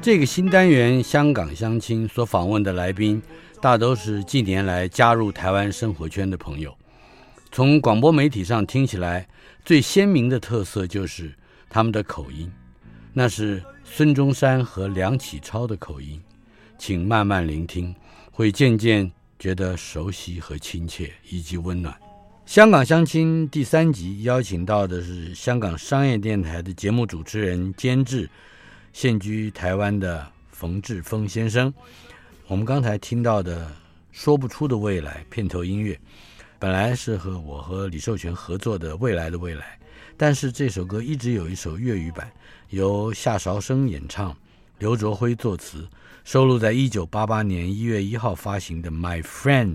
[0.00, 3.20] 这个新单元《香港相亲》所访问的来宾，
[3.60, 6.72] 大都是近年来加入台湾生活圈的朋友。
[7.50, 9.26] 从广播媒体上听起来，
[9.64, 11.34] 最鲜明的特色就是
[11.68, 12.50] 他们的口音，
[13.12, 16.20] 那是孙中山和梁启超的口音。
[16.78, 17.92] 请慢慢聆听，
[18.30, 21.92] 会渐渐觉得熟悉和亲切，以及温暖。
[22.46, 28.30] 《香港相亲》第三集邀请到的是香港商业电台的节目主持人、监制。
[28.92, 31.72] 现居台湾的冯志峰先生，
[32.46, 33.66] 我们刚才听到的
[34.10, 35.98] 《说不出的未来》片头音乐，
[36.58, 39.78] 本来是和我和李寿全合作的《未来的未来》，
[40.16, 42.28] 但是这首歌一直有一首粤语版，
[42.70, 44.36] 由夏韶声演唱，
[44.78, 45.86] 刘卓辉作词，
[46.24, 49.74] 收录在一九八八年一月一号发行的《My Friend》，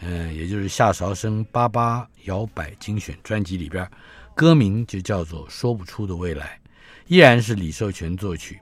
[0.00, 3.88] 嗯，也就是夏韶声八八摇摆精选专辑里边，
[4.34, 6.60] 歌名就叫做《说不出的未来》。
[7.06, 8.58] 依然是李寿全作曲，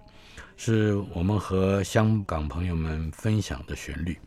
[0.57, 4.19] 是我们和香港朋友们分享的旋律。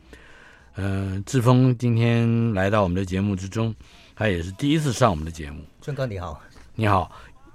[0.74, 3.74] 呃，志峰今天来到我们的节目之中，
[4.14, 5.62] 他也是第一次上我们的节目。
[5.82, 6.42] 春哥你好，
[6.74, 7.10] 你好。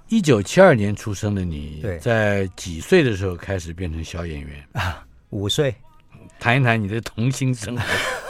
[0.08, 4.64] 一九七二年出生的你，在几岁的时候开始变成小演员？
[4.72, 5.74] 啊，五岁。
[6.38, 7.82] 谈一谈你的童星生活。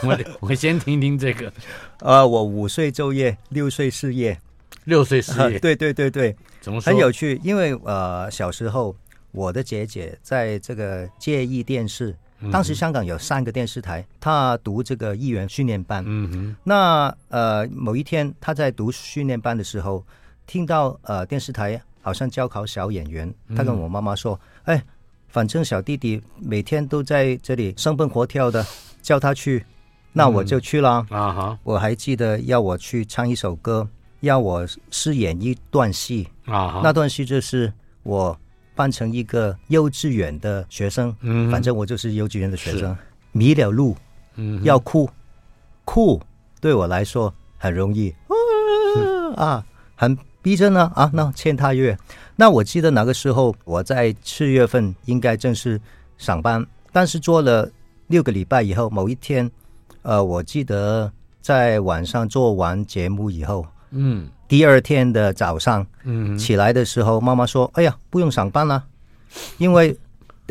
[0.07, 1.51] 我我先听听这个。
[1.99, 4.39] 呃，我五岁就业，六岁失业。
[4.85, 6.89] 六岁失业，呃，对对对对，怎么说？
[6.89, 8.95] 很有趣，因为呃，小时候
[9.31, 12.15] 我的姐姐在这个介意电视，
[12.49, 16.01] 当时香港有三个电视台，她读这个艺员训练班。
[16.07, 16.55] 嗯哼。
[16.63, 20.05] 那呃，某一天她在读训练班的时候，
[20.47, 24.83] 听到呃电视台好像招考小演员，她跟我妈妈说：“嗯、哎，
[25.27, 28.65] 反正小弟弟每天都在这里生蹦活跳的，
[29.01, 29.65] 叫他去，
[30.13, 31.05] 那我就去了。
[31.09, 31.59] 嗯”啊哈！
[31.63, 33.85] 我还记得要我去唱一首歌。
[34.23, 36.27] 要我饰演一段戏。
[36.45, 37.71] 啊，那段戏就是
[38.03, 38.37] 我
[38.75, 42.93] 扮成一个幼稚园的学生，嗯，反正我就是幼稚园的学生，
[43.31, 43.95] 迷了路，
[44.35, 45.09] 嗯，要哭，
[45.85, 46.21] 哭
[46.59, 48.13] 对我来说很容易，
[49.37, 51.97] 啊，很逼真呢，啊，那欠他月，
[52.35, 55.79] 那我记得那个时候我在四月份应该正式
[56.17, 57.71] 上班，但是做了
[58.07, 59.49] 六个礼拜以后，某一天，
[60.01, 63.65] 呃，我记得在晚上做完节目以后。
[63.95, 68.83] 嗯，第二天的早上，嗯，起来的时候，妈妈说：“哎呀，不用上班了，
[69.57, 69.95] 因为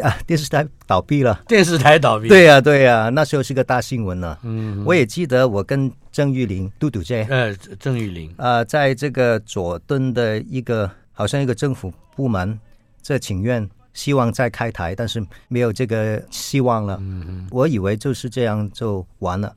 [0.01, 2.29] 啊，电视台倒闭了。”电视台倒闭？
[2.29, 4.39] 对呀、啊，对呀、啊，那时候是个大新闻呢。
[4.43, 12.59] 嗯，我也记得我跟郑玉玲、嘟嘟姐，呃，郑玉玲，啊，在这个佐敦的一个好像一个政府部门，
[13.03, 16.97] 这请愿，希望再开台，但是没有这个希望了。
[17.01, 19.53] 嗯，我以为就是这样就完了，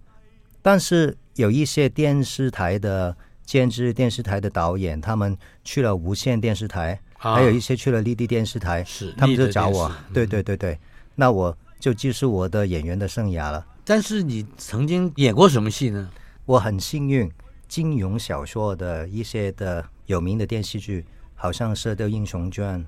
[0.62, 3.16] 但是有一些电视台的。
[3.46, 10.80] 监制电视台的导演，他们去了无线电视台，啊、还有一些去了立地电视台，是他们就找我，嗯、对对对对，
[11.14, 13.66] 那我就继续我的演员的生涯了。
[13.86, 16.10] 但是你曾经演过什么戏呢？
[16.46, 17.32] 我很幸运，
[17.68, 21.06] 金庸小说的一些的有名的电视剧，
[21.36, 22.84] 好像《射雕英雄传》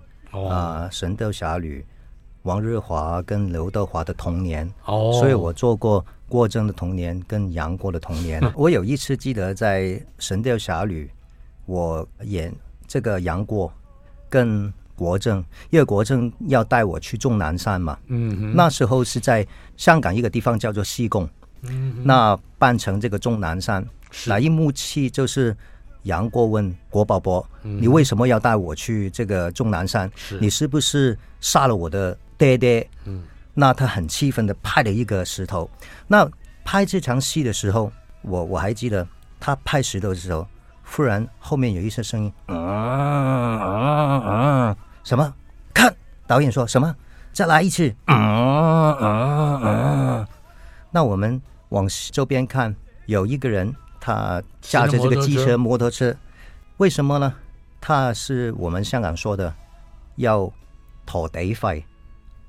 [0.47, 1.81] 啊，神雕侠侣》，
[2.41, 6.03] 王日华跟刘德华的童年，哦，所以我做过。
[6.27, 9.83] 郭靖的童年跟杨过的童年， 我有一次记得在
[10.19, 11.05] 《神雕侠侣》，
[11.65, 12.53] 我演
[12.87, 13.71] 这个杨过
[14.29, 17.97] 跟国政，因为国政要带我去终南山嘛。
[18.07, 19.45] 嗯，那时候是在
[19.77, 21.29] 香港一个地方叫做西贡。
[21.61, 23.85] 嗯，那扮成这个终南山，
[24.25, 25.55] 那一幕戏就是
[26.03, 30.11] 杨过问郭伯伯：“你为什么要带我去这个终南山？
[30.39, 33.23] 你是不是杀了我的爹爹？”嗯。
[33.59, 35.67] 那他很气愤的拍了一个石头。
[36.05, 36.29] 那
[36.63, 39.05] 拍这场戏的时候，我我还记得
[39.39, 40.47] 他拍石头的时候，
[40.83, 45.33] 忽然后面有一些声音，嗯嗯嗯，什么？
[45.73, 45.91] 看
[46.27, 46.95] 导演说什么？
[47.33, 50.27] 再来一次，嗯嗯嗯。
[50.91, 52.75] 那我们往周边看，
[53.07, 56.15] 有一个人，他驾着这个机车、摩托车，
[56.77, 57.33] 为什么呢？
[57.81, 59.51] 他是我们香港说的
[60.17, 60.47] 要
[61.07, 61.83] 土地费。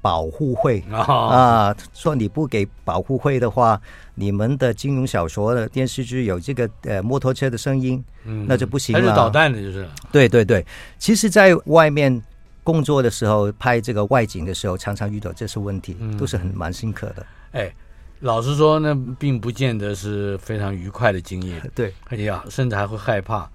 [0.01, 3.81] 保护费啊，说你不给保护费的话，
[4.15, 9.01] 你们的金融小说的电视剧有这个呃摩托车的声音，嗯，那就不行了。
[9.01, 9.89] 还是导弹的，就是。
[10.13, 10.65] 对对对，
[10.99, 12.23] 其实，在外面
[12.63, 17.27] 工作的时候，拍这个外景的时候，常常遇到这些问题，都是很蛮辛苦的。
[17.53, 17.73] 哎，
[18.21, 21.61] 老实说，那并不见得是非常愉快的经验。
[21.75, 23.51] 对，哎呀，甚至还会害怕。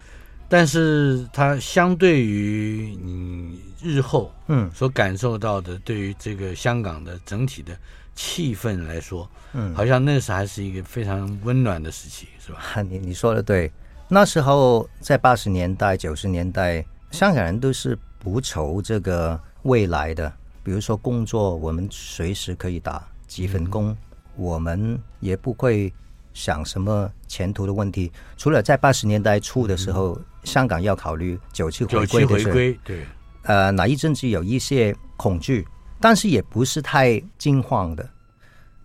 [0.54, 7.76] 但是它相对于你日后嗯所感受到的，对于这个香港的整体的
[8.14, 12.60] 气氛来说，嗯，好像那时还是一个非常温暖的时期，是吧？
[12.84, 13.72] 你你说的对，
[14.08, 20.32] 那时候在八十年代、九十年代，香港人都是不愁这个未来的。
[20.62, 23.98] 比如说工作，我们随时可以打几份工，嗯、
[24.36, 25.92] 我们也不会
[26.34, 28.12] 想什么前途的问题。
[28.38, 30.14] 除了在八十年代初的时候。
[30.16, 33.06] 嗯香港要考虑九七回归的事，对，
[33.44, 35.66] 呃，哪一阵子有一些恐惧，
[36.02, 38.06] 但是也不是太惊慌的。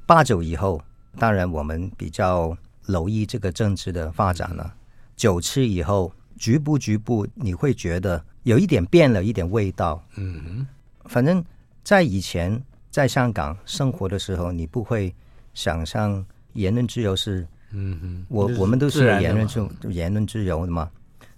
[0.06, 0.80] 八九以后，
[1.18, 2.56] 当然我们比较
[2.86, 4.72] 留意这个政治的发展了。
[5.16, 10.00] 九七以后，局部局部你会觉得有一点变了一点味道。
[10.14, 10.66] 嗯哼，
[11.06, 11.44] 反正
[11.82, 15.12] 在以前在香港生活的时候，你不会
[15.54, 16.24] 想象
[16.54, 20.90] 言论自由是，嗯哼，我我们都是言论自言论自由的嘛。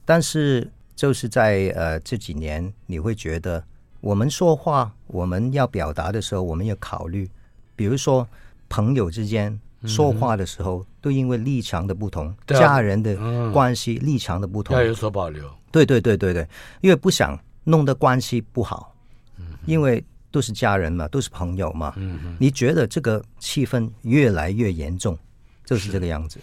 [0.05, 3.63] 但是就是在呃这几年，你会觉得
[4.01, 7.29] 我们说话，我们要表达的时候，我们要考虑，
[7.77, 8.27] 比如说
[8.69, 13.17] 朋友之间说话的时候，嗯、都因为立场的不同，啊、家人的
[13.53, 15.49] 关系、嗯、立场的不同，要有所保留。
[15.71, 16.47] 对对对对对，
[16.81, 18.95] 因为不想弄得关系不好，
[19.39, 21.95] 嗯、因为都是家人嘛，都是朋友嘛。
[21.97, 25.19] 嗯、你觉得这个气氛越来越严重，
[25.65, 26.39] 就是这个样子。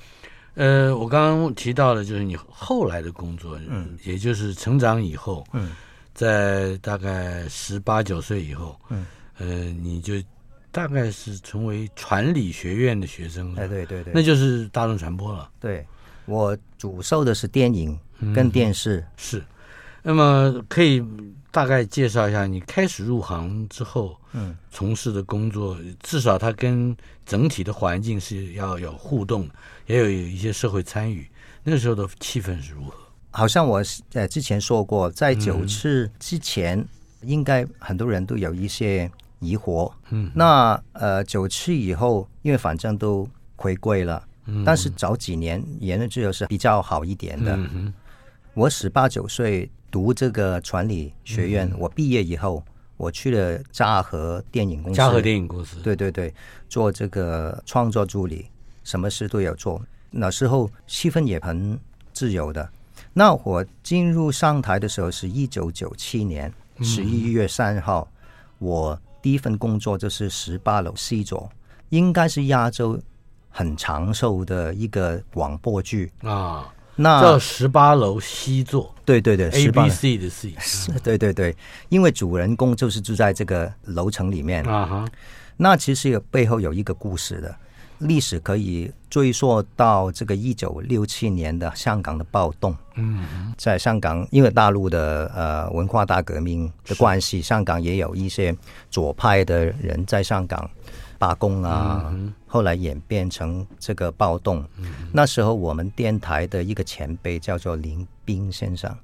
[0.56, 5.72] 呃，我刚刚提到的，就是你后来的工作，嗯，也就是成长以后，嗯，
[6.14, 9.06] 在大概十八九岁以后，嗯，
[9.38, 10.16] 呃，你就
[10.72, 15.50] 大概是成为传理学院的学生，哎，对对对，那就是大众传播了。
[15.60, 15.86] 对，
[16.26, 17.98] 我主授的是电影
[18.34, 19.44] 跟电视，嗯，是。
[20.02, 21.04] 那么可以
[21.50, 26.96] 大概介绍一下你开始入行之后，嗯，从事的工作，至少它跟
[27.26, 29.50] 整体的环境是要有互动，
[29.88, 31.28] 也有一些社会参与。
[31.64, 32.94] 那时候的气氛是如何？
[33.32, 33.82] 好像我
[34.14, 36.86] 呃之前说过，在九次之前，
[37.22, 39.10] 应该很多人都有一些
[39.40, 39.92] 疑惑。
[40.10, 47.56] 嗯，那呃九次以后，因为反正都回归了，嗯，但是早几年言论自由是比较好一点的。
[47.56, 47.94] 嗯哼，
[48.54, 49.68] 我十八九岁。
[49.90, 52.64] 读这个传理学院，我毕业以后，
[52.98, 54.98] 我去了嘉禾电影公司。
[54.98, 56.34] 嘉禾电影公司，对对对，
[56.68, 58.48] 做这个创作助理，
[58.84, 59.82] 什么事都有做。
[60.10, 61.80] 那时候气氛也很
[62.14, 62.70] 自由的。
[63.14, 66.52] 那我进入上台的时候是一九九七年
[66.82, 68.18] 十一月三号，嗯，
[68.60, 71.50] 我第一份工作就是十八楼 C 座，
[71.90, 73.00] 应该是亚洲
[73.50, 76.74] 很长寿的一个广播剧啊。
[76.98, 80.54] 那叫十八楼 C 座，对对对，A B C 的 C，
[81.02, 81.56] 对对对，
[81.88, 84.62] 因为主人公就是住在这个楼层里面。
[84.66, 85.06] 啊哈。
[85.56, 87.56] 那其实有背后有一个故事的。
[88.00, 92.76] 历史，可以追溯到这个一九六七年的香港的暴动。
[92.94, 98.56] 嗯，在香港，因为大陆的呃文化大革命的关系，香港也有一些
[98.92, 100.70] 左派的人在香港。
[101.18, 104.86] 罢工啊，嗯，后来演变成这个暴动，嗯。
[105.12, 108.96] 那时候我们电台的一个前辈叫做林斌先生，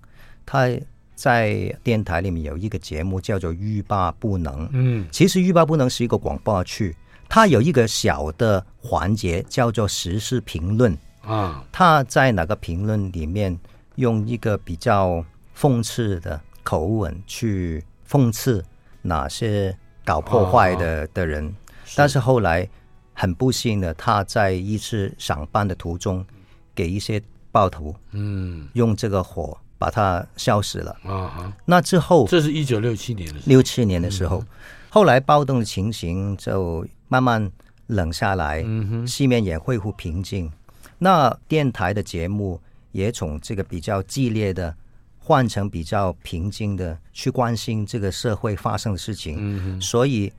[0.45, 0.67] 他
[1.15, 4.65] 在电台里面有一个节目叫做《欲罢不能》。
[4.71, 6.95] 嗯，其实《欲罢不能》是一个广播剧，
[7.29, 11.63] 它有一个小的环节叫做时事评论啊。
[11.71, 13.57] 他在哪个评论里面
[13.95, 15.23] 用一个比较
[15.57, 18.63] 讽刺的口吻去讽刺
[19.01, 21.55] 哪些搞破坏的的人。
[21.93, 22.67] 哦但是后来
[23.13, 26.25] 很不幸的，他在一次上班的途中，
[26.73, 27.21] 给一些
[27.51, 30.91] 暴徒，嗯，用这个火把他烧死了。
[31.03, 34.43] 啊，那之后，这是一九六七年的，六七年的时候，
[34.89, 37.51] 后来暴动的情形就慢慢
[37.85, 40.51] 冷下来，嗯哼，市面也恢复平静。
[40.97, 42.59] 那电台的节目
[42.91, 44.75] 也从这个比较激烈的
[45.19, 49.35] 换成比较平静的，去关心这个社会发生的事情。
[49.37, 50.33] 嗯哼，所以。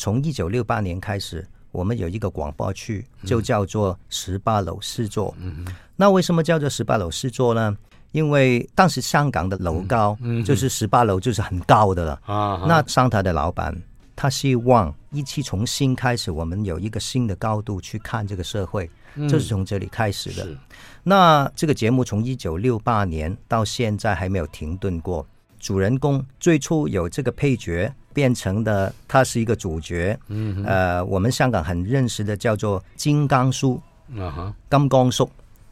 [0.00, 5.30] 从一九六八年开始，我们有一个广播剧，就叫做《十八楼四座》。
[5.38, 5.66] 嗯。
[5.94, 7.76] 那为什么叫做十八楼四座呢？
[8.12, 12.64] 因为当时香港的楼高就是十八楼，就是很高的了啊。
[12.66, 13.76] 那商台的老板
[14.16, 18.90] 他希望一期从新开始，我们有一个新的高度去看这个社会，
[19.28, 20.48] 就是从这里开始的。
[21.02, 25.26] 那这个节目从一九六八年到现在还没有停顿过。
[25.58, 30.18] 主人公最初有这个配角，变成的他是一个主角。
[30.28, 33.80] 嗯，呃，我们香港很认识的叫做金刚叔
[34.16, 35.28] 啊哈，金刚叔，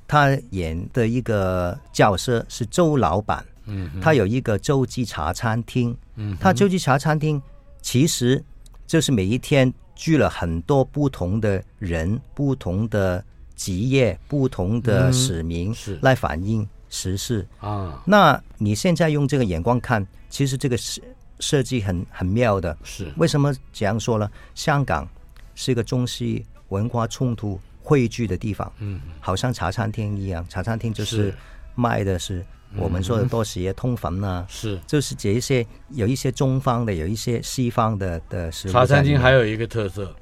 [0.06, 3.44] 他演的一个角色是周老板。
[3.66, 5.96] 嗯，他有一个洲际茶餐厅。
[6.16, 7.40] 嗯，他洲际茶餐厅
[7.82, 8.42] 其实
[8.86, 13.22] 就是每一天聚了很多不同的人、不同的
[13.56, 16.66] 职业、不同的市民来反映。
[16.90, 21.02] 时事啊，那你现在用这个眼光看，其实这个设
[21.40, 22.76] 设计很很妙的。
[22.84, 24.30] 是为什么这样说呢？
[24.54, 25.08] 香港
[25.54, 31.34] 是一个中西文化冲突汇聚的地方，嗯，好像茶餐厅一样，茶餐厅就是
[31.74, 32.44] 卖的是
[32.76, 38.72] 我们说的多士耶通粉啊，是就是这一些有一些中方的，有一些西方的的食物。
[38.72, 40.14] 茶餐厅还有一个特色。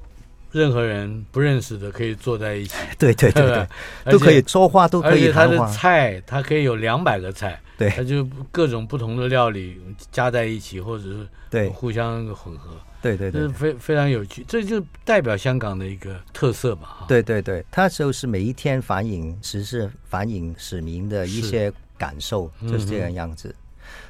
[0.57, 5.53] 任何人不认识的可以坐在一起，对对对对，都可以说话，都可以谈话。
[5.53, 9.79] 而且他的菜，它可以有两百个菜，对，他就各种不同的料理
[10.11, 12.71] 加在一起，或者是对互相混合，
[13.01, 17.05] 对对对，这是非非常有趣，这就代表香港的一个特色吧。
[17.07, 23.55] 对对对，它就是每一天反映时事，反映市民的一些感受，就是这样样子。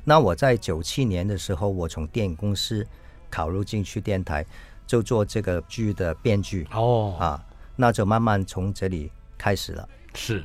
[0.04, 2.86] 那我在九七年的时候，我从电影公司
[3.30, 4.46] 考入进去电台。
[4.88, 9.88] 就做这个剧的编剧哦啊，那就慢慢从这里开始了。
[10.16, 10.44] 是，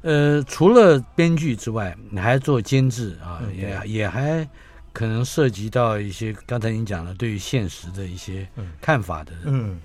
[0.00, 4.48] 呃，除了编剧之外，你还做监制啊，嗯、也也还
[4.92, 8.48] 可能涉及到一些刚才您讲的对于现实的一些
[8.80, 9.32] 看法的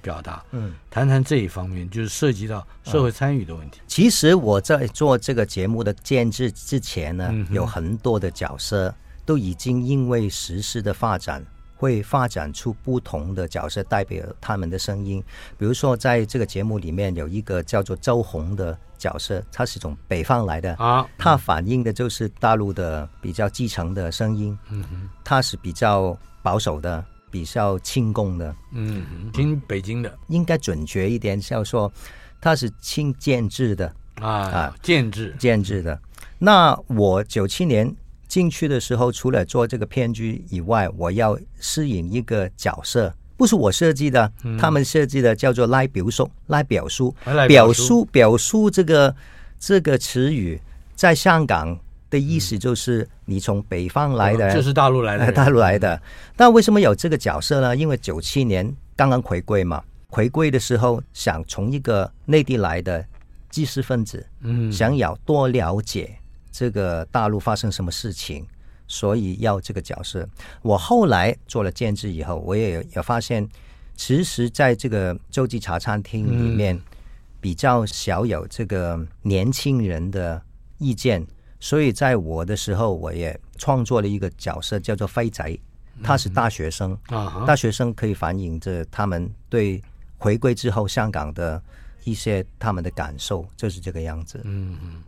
[0.02, 0.42] 表达。
[0.52, 3.82] 嗯，嗯谈谈这一方面，就是涉及到社会参与的问题。
[3.88, 8.94] 其实我在做这个节目的监制之前呢，嗯、有很多的角色
[9.26, 11.46] 都已经因为时事的发展。
[11.82, 15.24] 会发展出不同的角色，代表他们的声音。
[15.58, 24.56] 比如说，在这个节目里面有一个叫做周红的角色，他是从北方来的啊，他反映的就是大陆的比较基层的声音。
[24.70, 28.56] 嗯哼，他是比较保守的，比较亲共的。
[28.74, 31.92] 嗯哼，亲北京的，应该准确一点，叫说
[32.40, 36.00] 他是亲建制的啊啊，建制建制的。
[36.38, 37.92] 那我九七年。
[38.32, 47.14] 进去的时候，除了做这个骗局以外，我要饰演一个角色，不是我设计的，嗯、他们设计的，叫做拉表叔，拉表叔，
[47.50, 49.14] 表叔，表叔这个
[49.60, 50.58] 这个词语，
[50.96, 51.78] 在香港
[52.10, 56.02] 的意思就是你从北方来的，就是大陆来的，大陆来的。
[56.38, 57.76] 那为什么有这个角色呢？
[57.76, 63.06] 因为九七年刚刚回归嘛，回归的时候想从一个内地来的
[63.50, 66.16] 知识分子，嗯，想要多了解。
[66.52, 68.46] 这个大陆发生什么事情，
[68.88, 70.28] 所以要这个角色。
[70.62, 73.48] 我后来做了监制以后，我也有发现，
[73.96, 76.80] 其实在这个洲际茶餐厅里面，
[77.40, 80.42] 比较少有这个年轻人的
[80.78, 81.26] 意见，
[81.60, 85.58] 所以在我的时候，我也创作了一个角色，叫做飞仔，
[86.04, 86.98] 他是大学生，
[87.48, 89.82] 大学生可以反映着他们对
[90.18, 91.62] 回归之后香港的
[92.04, 94.42] 一些他们的感受，就是这个样子。
[94.44, 95.04] 嗯嗯。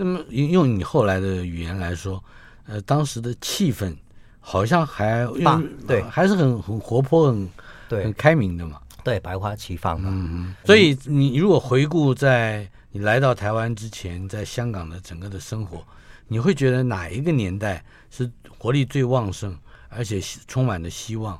[0.00, 2.22] 那么用用你后来的语言来说，
[2.66, 3.92] 呃，当时的气氛
[4.38, 7.50] 好像还棒，对，还是很很活泼、很
[7.88, 10.08] 对、很开明的嘛，对，百花齐放嘛。
[10.12, 10.54] 嗯嗯。
[10.64, 15.84] 所以你如果回顾在你来到台湾之前，在香港的整个的生活，
[16.28, 21.36] 你会觉得哪一个年代是活力最旺盛，而且充满了希望？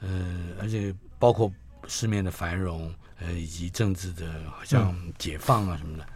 [0.00, 0.08] 呃，
[0.58, 1.52] 而且包括
[1.86, 6.04] 市面的繁荣，呃，以及政治的好像解放啊什么的。
[6.04, 6.06] 嗯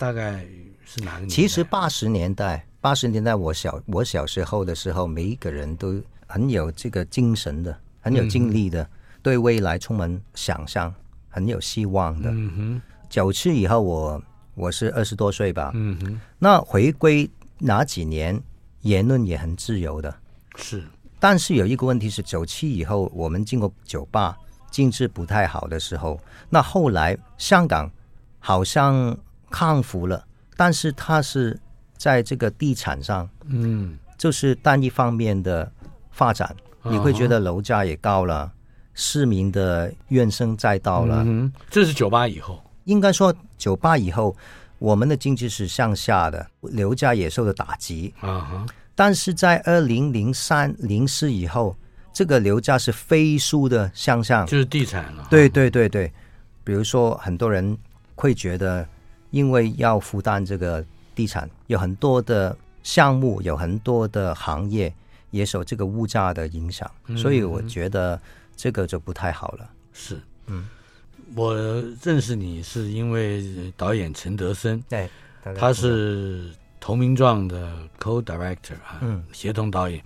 [0.00, 0.46] 大概
[0.92, 1.34] 是哪个年代？
[1.34, 8.90] 其实八十年代，八十年代我小我小时候的时候，每一个人都很有这个精神的，很有精力的，嗯、
[9.22, 10.92] 对未来充满想象，
[11.28, 12.30] 很有希望的。
[12.32, 12.82] 嗯哼。
[13.08, 14.22] 九七以后我，我
[14.54, 15.70] 我是二十多岁吧。
[15.74, 16.20] 嗯哼。
[16.40, 18.42] 那回归哪几年，
[18.80, 20.12] 言论也很自由的。
[20.56, 20.84] 是。
[21.20, 24.36] 但是有一个问题是，九七以后，我们经过酒吧
[24.72, 27.88] 经济不太好的时候，那后来香港
[28.40, 29.16] 好像。
[29.52, 30.24] 康复了，
[30.60, 31.58] 但是它是
[31.96, 35.72] 在这个地产上，嗯，就是单一方面的
[36.10, 38.52] 发展，你会觉得楼价也高了，
[38.92, 41.22] 市民的怨声载道了。
[41.26, 44.36] 嗯，这是九八以后，应该说九八以后，
[44.78, 48.12] 我们的经济是向下的，楼价也受到打击。
[48.20, 51.74] 啊，但是在二零零三零四以后，
[52.12, 55.26] 这个楼价是飞速的向上，就是地产了。
[55.30, 56.12] 对对对对，
[56.62, 57.74] 比如说很多人
[58.14, 58.86] 会觉得。
[59.30, 60.84] 因为要负担这个
[61.14, 64.92] 地产，有很多的项目有很多的行业
[65.30, 68.20] 也受这个物价的影响，嗯、所以我觉得
[68.56, 69.70] 这个就不太好了。
[69.92, 70.68] 是，嗯，
[71.34, 71.54] 我
[72.02, 75.08] 认识你是因为导演陈德森，对，
[75.56, 80.02] 他是《投名状》的 co-director 啊，嗯，协同导演。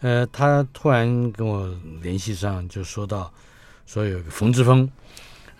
[0.00, 3.32] 呃，他突然跟我联系上，就说到
[3.86, 4.90] 说有个冯志峰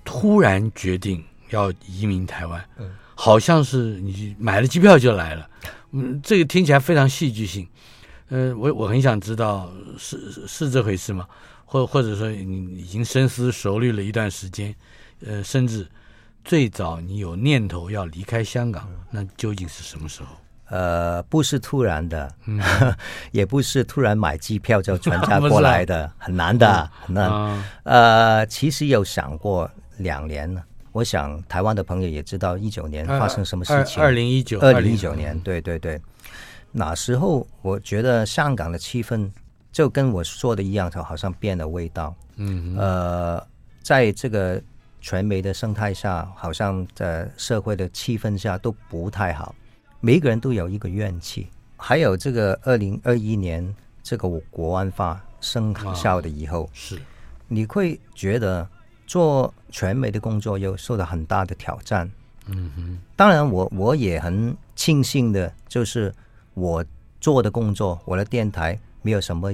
[0.05, 5.49] 突然决定要移民台湾，嗯，好像是你买了机票就来了，
[5.93, 7.67] 嗯，这个听起来非常戏剧性。
[8.29, 11.27] 呃，我我很想知道是是这回事吗？
[11.65, 14.75] 或或者说你已经深思熟虑了一段时间，
[15.27, 15.87] 呃，甚至
[16.45, 20.29] 最早你有念头要离开香港，那究竟是什么时候？
[20.69, 22.59] 呃，不是突然的，嗯、
[23.31, 27.31] 也不是突然买机票就全家 过来的，啊、很难的，嗯、很难。
[27.31, 30.65] 啊、呃，其实有想过两年了。
[30.93, 34.03] 我想台湾的朋友也知道一九年发生什么事情。
[34.03, 36.01] 二零一九，二零一九年，对对对。
[36.71, 39.31] 那时候我觉得香港的气氛
[39.71, 42.15] 就跟我说的一样，就好像变了味道。
[42.37, 42.77] 嗯。
[42.79, 43.47] 呃，
[43.83, 44.63] 在这个
[45.01, 49.55] 传媒的生态下，好像在社会的气氛下都不太好。
[50.01, 57.01] 每一个人都有一个怨气，还有这个二零二一年这个国安法生效的以后，是
[57.49, 58.67] 你会觉得
[59.13, 62.11] 做传媒的工作又受到很大的挑战。
[62.47, 66.11] 嗯哼，当然我我也很庆幸的，就是
[66.55, 66.83] 我
[67.21, 69.53] 做的工作，我的电台没有什么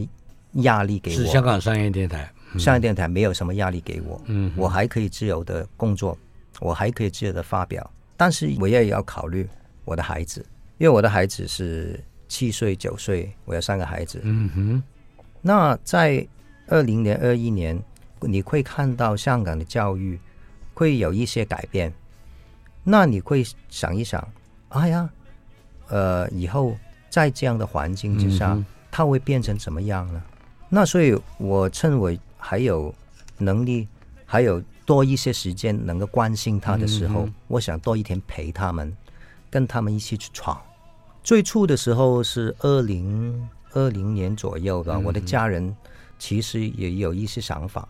[0.53, 1.17] 压力给我。
[1.17, 4.21] 是香港商业电台，嗯、商业电台没有什么压力给我。
[4.27, 6.17] 嗯，我还可以自由的工作，
[6.61, 9.49] 我还可以自由的发表，但是我也要考虑。
[9.85, 10.41] 我的孩子，
[10.77, 11.99] 因为我的孩子是
[12.29, 14.21] 七岁、九岁，我有三个孩子。
[14.23, 14.83] 嗯哼。
[15.43, 16.25] 那在
[16.69, 17.83] 二零年、二一年，
[18.23, 20.19] 你会看到香港的教育
[20.75, 21.93] 会有一些改变。
[22.85, 24.27] 那你会想一想，
[24.71, 25.11] 哎呀，
[25.89, 26.77] 呃，以后
[27.11, 28.57] 在这样的环境之下，
[28.91, 30.23] 它会变成怎么样呢？
[30.69, 32.95] 那所以，我趁我还有
[33.39, 33.87] 能力，
[34.25, 38.97] 还有多一些时间能够关心他的时候，我想多一天陪他们。
[39.51, 40.61] 跟他们一起去闯。
[41.25, 45.75] 最初的时候是二零二零年左右吧，我的家人
[46.19, 47.89] 其实也有一些想法，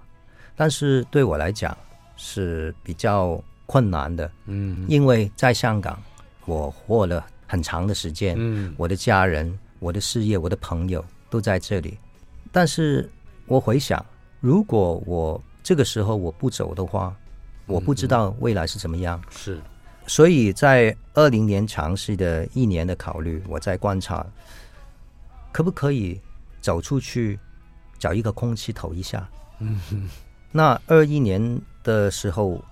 [0.59, 1.77] 但是对我来讲
[2.16, 4.29] 是比较困难的。
[4.47, 6.03] 嗯，因为在香港
[6.47, 11.97] 我活了很长的时间，嗯，我的家人、我的事业、我的朋友都在这里。
[12.51, 13.09] 但是
[13.47, 14.05] 我回想，
[14.40, 17.14] 如果我这个时候我不走的话，
[17.66, 19.23] 我不知道未来是怎么样。
[19.31, 19.61] 是。
[20.09, 24.27] 所以在二零年尝试的一年的考虑，我在观察，
[25.53, 26.21] 可不可以
[26.61, 27.38] 走出去
[27.97, 29.29] 找一个空气投一下？
[29.61, 30.09] 嗯哼。
[30.51, 32.63] 那二一年的时候，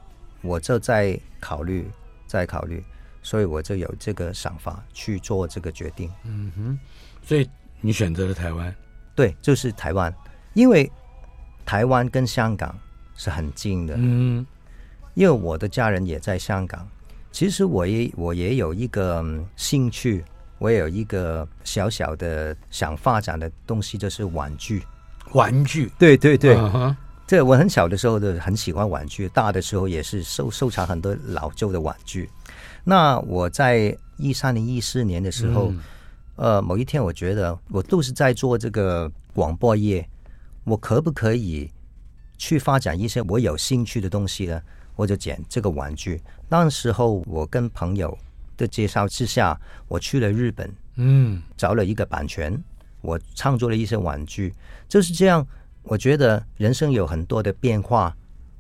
[0.43, 1.89] 我就在考虑，
[2.27, 2.83] 在考虑，
[3.23, 6.11] 所以我就有这个想法去做这个决定。
[6.25, 6.79] 嗯哼。
[7.23, 7.49] 所以
[7.81, 8.75] 你选择了台湾？
[9.15, 10.15] 对，就是台湾，
[10.55, 10.91] 因为
[11.65, 12.77] 台湾跟香港
[13.15, 13.95] 是很近的。
[13.99, 14.47] 嗯。
[15.15, 16.87] 因为我的家人也在香港。
[17.33, 19.25] 其实我也我也有一个
[19.57, 20.25] 兴趣，
[20.59, 24.83] 我也有一个小小的想发展的东西，就是玩具。
[25.33, 26.57] 玩具，对对对。
[27.27, 32.31] 这我很小的时候就很喜欢玩具，大的时候也是收收藏很多老旧的玩具。
[32.85, 35.81] 那我在一三年、一四年的时候，嗯，
[36.37, 40.09] 呃，某一天我觉得我都是在做这个广播业，
[40.63, 41.69] 我可不可以
[42.39, 44.63] 去发展一些我有兴趣的东西呢？
[44.95, 46.23] 我就捡这个玩具。
[46.49, 48.17] 那时候我跟朋友
[48.57, 52.57] 的介绍之下，我去了日本，嗯，找了一个版权，
[53.01, 54.55] 我创作了一些玩具。
[54.89, 55.47] 就是这样，
[55.89, 58.15] 我觉得人生有很多的变化，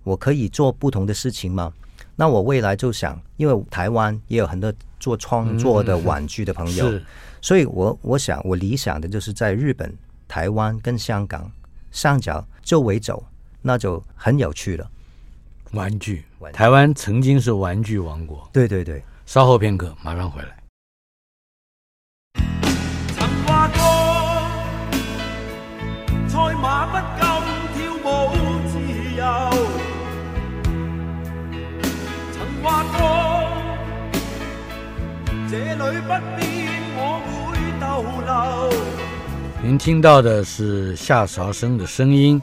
[0.04, 1.72] 我可以做不同的事情吗？
[2.14, 7.02] 那我未来就想，因为台湾也有很多做创作的玩具的朋友，嗯、
[7.42, 9.92] 所以我我想我理想的就是在日本、
[10.28, 11.50] 台湾跟香港
[11.90, 13.24] 上角周围走，
[13.60, 14.88] 那就很有趣了。
[15.72, 18.48] 玩具，台湾曾经是玩具王国。
[18.52, 20.56] 对对对，稍后片刻，马上回来。
[26.36, 28.30] 赛马不禁跳舞
[28.68, 28.78] 自
[29.16, 29.24] 由。
[32.30, 32.94] 曾话过，
[35.48, 36.44] 这里不变，
[36.94, 38.30] 我会逗留。
[39.62, 42.40] 您听到的是夏韶声的声音。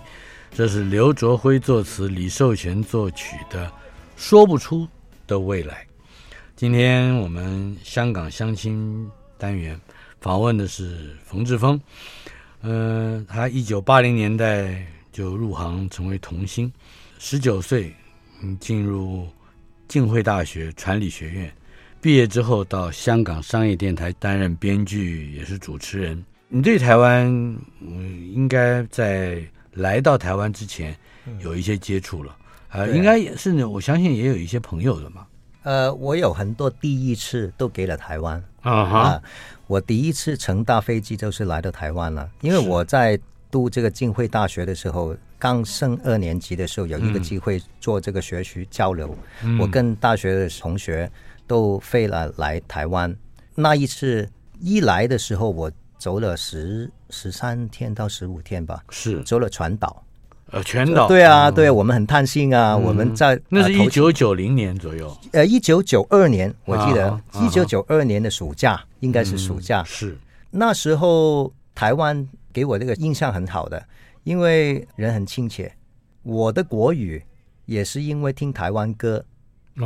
[0.52, 3.68] 这是刘卓辉作词、李寿全作曲的
[4.16, 4.88] 《说不出
[5.28, 5.76] 的未来》。
[6.56, 9.80] 今天我们香港相亲单元
[10.20, 11.80] 访问的是冯志峰。
[12.64, 16.72] 嗯、呃，他一九八零年代就入行成为童星，
[17.20, 17.94] 十九岁
[18.60, 19.28] 进入
[19.88, 21.54] 浸会大学传理学院
[22.02, 26.24] 毕业之后到香港商业电台担任编剧，也是主持人。
[26.48, 27.26] 你对台湾，
[27.80, 30.96] 嗯，应该在来到台湾之前
[31.40, 32.32] 有一些接触了
[32.70, 33.68] 啊，呃、应该也是呢。
[33.68, 35.26] 我相信也有一些朋友的嘛。
[35.64, 39.24] 呃，我有很多第一次都给了台湾啊哈、呃。
[39.68, 51.12] 我第一次乘大飞机就是来到台湾了，因为我在读这个浸会大学的时候，刚升二年级的时候，有一个机会做这个学习交流，嗯、我跟大学的同学
[51.48, 53.16] 都飞了来台湾。
[53.56, 55.72] 那一次一来的时候，我。
[56.00, 59.24] 走了十十三天到十五天吧，是。
[59.24, 60.04] 走了全岛，
[60.54, 70.16] 呃，全岛，对啊，对，我们很贪心啊，我们在那是一九九零年左右，呃，一九九二年，我记得一九九二年的暑假应该是暑假，是。
[70.52, 73.84] 那时候台湾给我这个印象很好的，
[74.24, 75.74] 因为人很亲切，
[76.22, 77.24] 我的国语
[77.66, 79.26] 也是因为听台湾歌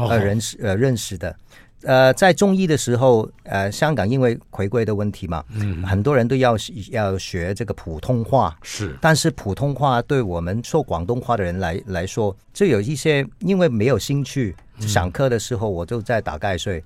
[0.09, 1.33] 而认识呃认识的。
[1.83, 6.57] 呃，在中医的时候，呃，香港因为回归的问题嘛，嗯，很多人都要
[6.89, 16.83] 要学这个普通话，是，但是普通话对我们说广东话的人来来说，就有一些因为没有兴趣，上课的时候我就在打盖睡，嗯、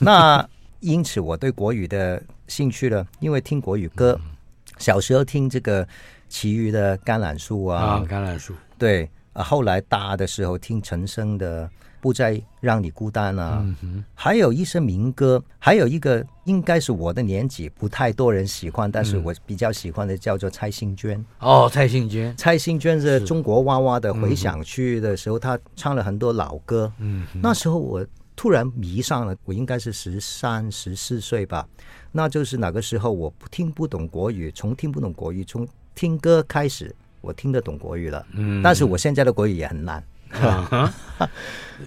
[0.04, 0.48] 那
[0.80, 4.36] 因此我对国语的兴趣呢，因为听国语歌，嗯、
[4.76, 5.88] 小时候听这个
[6.28, 11.68] 其余的橄榄树啊，啊，橄榄树，对，啊，后来大的时候听陈升的。
[12.00, 13.64] 不再让你孤单啊！
[13.82, 21.24] 嗯、还有一些民歌，还有一个应该是我的年纪不太多人喜欢，但是我比较喜欢的叫做蔡幸娟。
[21.40, 26.92] 哦，蔡幸娟，蔡幸娟是中国娃娃的回响曲的时候，她、嗯、唱了很多老歌。
[26.98, 31.66] 嗯，那时候我突然迷上了，我应该是十三、十四岁吧。
[32.12, 38.26] 那就是那个时候，我不听不懂国语，从听不懂国语，从听歌开始，我听得懂国语了。
[38.32, 40.02] 嗯，但是我现在的国语也很烂。
[40.32, 40.92] 啊，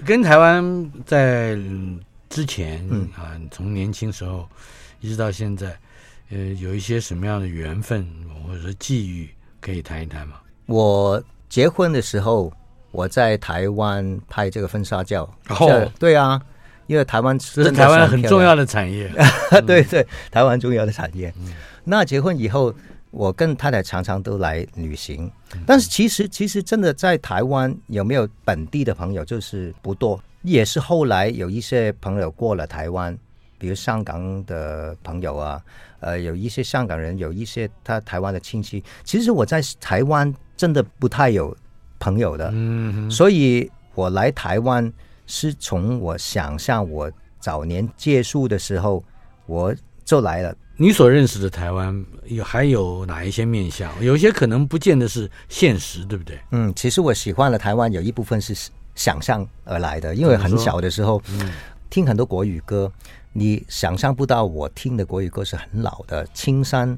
[0.05, 1.57] 跟台湾在
[2.29, 2.83] 之前
[3.15, 4.47] 啊，从年轻时候
[4.99, 5.77] 一直到现在，
[6.29, 8.07] 呃，有一些什么样的缘分
[8.45, 10.35] 或者说际遇可以谈一谈吗？
[10.67, 12.51] 我结婚的时候，
[12.91, 15.23] 我在台湾拍这个婚纱照。
[15.49, 16.39] 哦，对啊，
[16.87, 19.11] 因为台湾是台湾很重要的产业。
[19.65, 21.33] 对对，台湾重要的产业。
[21.83, 22.73] 那结婚以后。
[23.11, 25.31] 我跟太太常常都来旅行，
[25.65, 33.17] 但是其实其实真的在台湾有没有本地的朋友就是不多，也是后来有一些朋友过了台湾，
[33.57, 35.61] 比如香港的朋友啊，
[36.01, 38.83] 呃，有一些香港人，有一些他台湾的亲戚。
[39.03, 41.55] 其实我在台湾真的不太有
[41.97, 44.91] 朋友的，嗯，所以我来台湾
[45.25, 49.03] 是从我想象我早年借宿的时候
[49.47, 49.73] 我
[50.05, 50.55] 就来了。
[50.81, 53.91] 你所认识的台湾有还有哪一些面相？
[54.01, 56.39] 有一些可能不见得是现实，对不对？
[56.51, 58.55] 嗯，其实我喜欢的台湾有一部分是
[58.95, 61.51] 想象而来的，因为很小的时候、嗯、
[61.89, 62.89] 听很多国语歌，
[63.33, 66.97] 你想象不到我听的国语歌是很老的，青山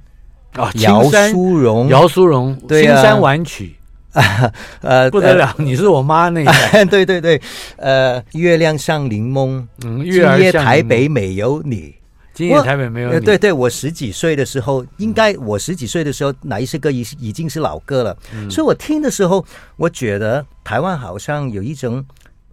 [0.54, 3.78] 啊，姚苏荣，姚苏荣，对、啊，青山晚曲，
[4.14, 7.42] 啊 呃，不得了，呃、你是我妈那一代、 呃，对对对，
[7.78, 11.96] 呃，月亮像柠檬，嗯，月今夜台北没有你。
[12.42, 13.20] 今夜台北没有你。
[13.24, 18.18] 对对，我十几岁的时候，应该我十几岁的时候，哪一些歌已已经是老歌了。
[18.34, 19.46] 嗯、所以我听的时候，
[19.78, 22.04] 我觉得台湾好像有一种，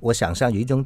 [0.00, 0.84] 我想象有一种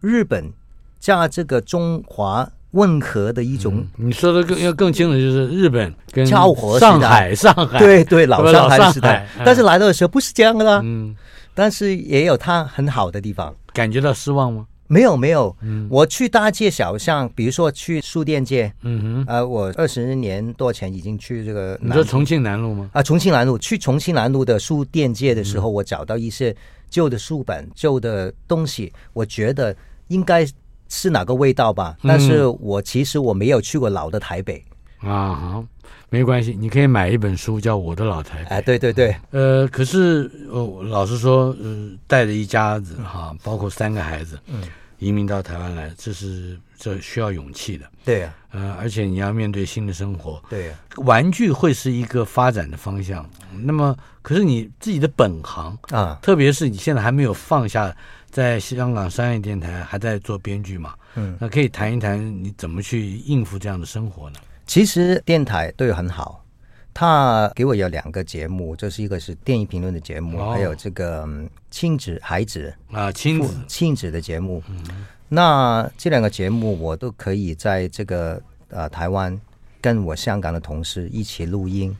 [0.00, 0.52] 日本
[1.00, 3.84] 加这个中华混合的一种。
[3.98, 9.26] 嗯、你说的更要更清楚，就是日本跟昭和上海，上海对对老上海时代。
[9.44, 10.80] 但是来到的时候不是这样的啦。
[10.84, 11.16] 嗯，
[11.54, 13.52] 但是也有它很好的地方。
[13.72, 14.66] 感觉到失望吗？
[14.88, 15.54] 没有没有，
[15.88, 22.90] 我去大街小巷，比如说去书店街，嗯哼，呃，我二十年多前已经去这个，你说重庆南路吗？
[22.94, 26.54] 啊，重庆南路，去重庆南路的书店街的时候，我找到一些
[26.88, 29.76] 旧的书本、旧的东西，我觉得
[30.08, 30.46] 应该
[30.88, 31.96] 是哪个味道吧。
[32.02, 34.64] 但是我其实我没有去过老的台北
[35.00, 35.64] 啊，好，
[36.10, 38.44] 没关系，你可以买一本书叫《我的老台北》。
[38.48, 44.62] 哎，对对对，呃，可是呃，老实说，呃，带着一家子哈，包括三个孩子，嗯。
[45.00, 47.88] 移民到台湾来，这是这需要勇气的。
[48.04, 50.42] 对呀、啊，呃，而且你要面对新的生活。
[50.50, 53.24] 对呀、啊，玩具会是一个发展的方向。
[53.62, 57.94] 那么，可是你自己的本行啊，特别是你现在还没有放下，
[58.28, 60.94] 在香港商业电台还在做编剧嘛？
[61.14, 64.40] 嗯，那可以谈一谈你怎么去应付这样的生活呢？
[64.68, 66.44] 其实电台对我很好。
[66.92, 71.26] 他给我有两个节目，就是一个是电影评论的节目，哦、还有这个
[71.70, 74.60] 亲子孩子啊亲子亲子的节目。
[74.68, 79.40] 嗯、那这两个节目我都可以在这个呃台湾
[79.80, 81.96] 跟我香港的同事一起录音。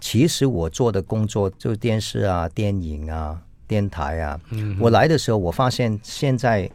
[0.00, 4.40] 其实我做的工作就是电视啊、电影啊、电台啊。
[4.50, 6.70] 嗯、我来的时候，我发现现在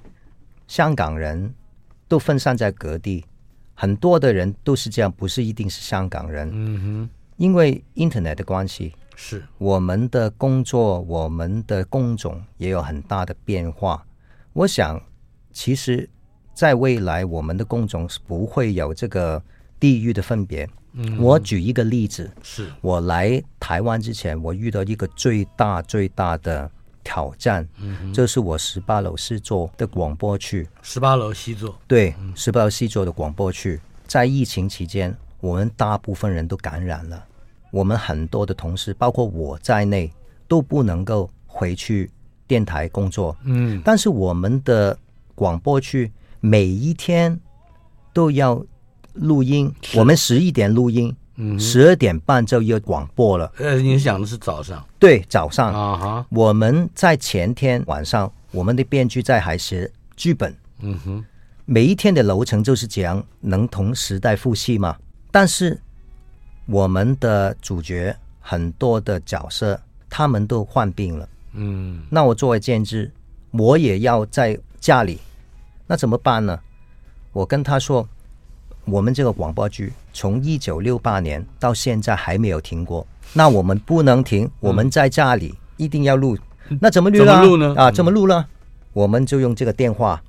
[0.67, 1.51] 香港人
[2.08, 3.25] 都分散在各地，
[3.73, 6.49] 很多的人都是这样，不是一定是香港人。
[6.53, 14.05] 嗯哼，因为 Internet 的关系，是我们的工作，我们的工种也有很大的变化。
[14.53, 15.01] 我想，
[15.51, 16.07] 其实，
[16.53, 19.41] 在未来，我们的工种是不会有这个
[19.79, 20.69] 地域的分别。
[20.93, 26.69] 嗯，我举一个例子，是我来台湾之前，我遇到一个最大最大的
[27.03, 30.67] 挑战，嗯，就是我十八楼 C 座的广播区。
[30.81, 37.23] 十八楼 C 座，对，十八楼 C 座的广播区，在疫情期间，我们大部分人都感染了，
[37.71, 40.11] 我们很多的同事，包括我在内，
[40.47, 42.09] 都不能够回去
[42.47, 43.35] 电台工作。
[43.43, 44.97] 嗯，但是我们的
[45.35, 47.39] 广播区每一天
[48.13, 48.63] 都要。
[49.17, 53.52] 录音，我们十一点录音，嗯，十二点半就要广播了。
[53.58, 54.86] 呃，你讲的是早上？
[55.00, 56.26] 对，早上啊哈。
[56.30, 60.56] 我们在前天晚上，我们的编剧在还写剧本。
[60.82, 61.26] 嗯哼，
[61.65, 64.96] 每一天的流程就是这样，能同时代复戏吗？
[65.32, 65.80] 但是
[66.67, 71.28] 我们的主角很多的角色，他们都患病了。
[71.54, 73.12] 嗯，那我作为监制，
[73.50, 75.19] 我也要在家里，
[75.88, 76.60] 那怎么办呢？
[77.32, 78.08] 我跟他说。
[78.86, 86.38] 我们这个广播剧从一九六八年到现在还没有停过，那我们不能停，我们在家里一定要录。
[86.82, 87.74] 那怎么录呢？
[87.78, 88.46] 啊，怎么录呢？
[88.91, 90.22] 我们就用这个电话，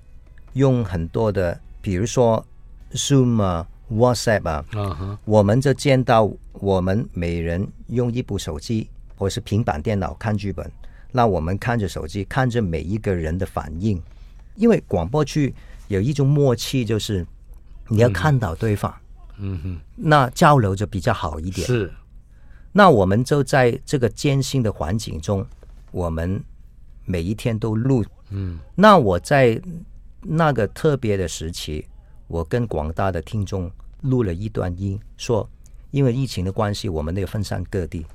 [0.52, 2.44] 用很多的，比如说
[2.92, 10.70] Zoom 啊、WhatsApp 啊，我们就见到我们每人用一部手机或是平板电脑看剧本，
[11.10, 14.00] 那我们看着手机，看着每一个人的反应，
[14.54, 15.52] 因为广播剧
[15.88, 17.26] 有一种默契，就是。
[17.88, 18.92] 你要看到对方，
[19.38, 21.66] 嗯哼，那交流就比较好一点。
[21.66, 21.92] 是，
[22.72, 25.46] 那我们就在这个艰辛的环境中，
[25.90, 26.42] 我们
[27.04, 28.04] 每一天都录。
[28.30, 29.60] 嗯，那我在
[30.22, 31.86] 那个特别的时期，
[32.26, 33.70] 我跟广大的听众
[34.00, 35.48] 录了一段音，说
[35.90, 38.06] 因为疫情的关系，我们得分散各地，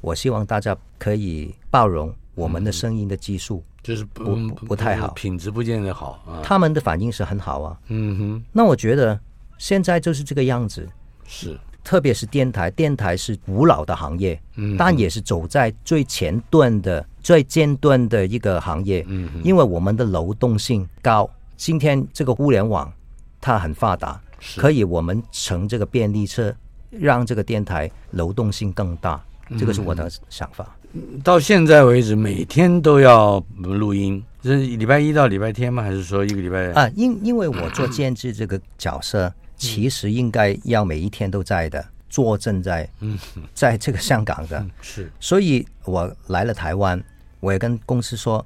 [0.00, 3.64] 我希望大家可以包容我们的声音的技术。
[3.66, 4.34] 嗯就是不
[4.66, 6.42] 不太好，品质不见得好啊。
[6.42, 7.78] 他们的反应是很好啊。
[7.86, 8.44] 嗯哼。
[8.50, 9.16] 那我觉得
[9.58, 10.88] 现在就是这个样子。
[11.24, 11.56] 是。
[11.84, 19.04] 特别是电台，电台是古老的行业，嗯，但也是走在最前段的、最尖端的一个行业。
[19.06, 19.40] 嗯。
[19.44, 22.92] 因为我们的流动性高，今天这个互联网
[23.40, 24.20] 它很发达，
[24.56, 26.52] 可以我们乘这个便利车，
[26.90, 29.24] 让这个电台流动性更大。
[29.58, 30.76] 这个是我的想法。
[31.22, 35.82] 到现在为止，每天都要录音，是礼拜一到礼拜天吗？
[35.82, 36.72] 还是说一个礼拜？
[36.72, 43.18] 啊，因因为我做监制这个角色，其实应该要每一天都在的，坐镇在，嗯，
[43.52, 45.12] 在这个香港的，是。
[45.20, 47.02] 所以我来了台湾，
[47.40, 48.44] 我也跟公司说，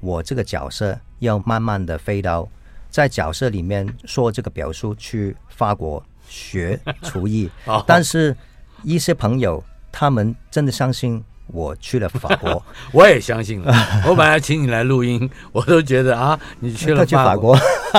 [0.00, 2.46] 我这个角色要慢慢的飞到，
[2.90, 7.48] 在角色里面说这个表述去法国学厨艺，
[7.86, 8.36] 但是
[8.82, 9.62] 一些朋友
[9.98, 11.24] 他们真的相信。
[11.48, 12.60] 我去了法国，
[12.92, 13.72] 我也相信了。
[14.04, 17.56] 我本来请你来录音，我都觉得啊，你去了法国，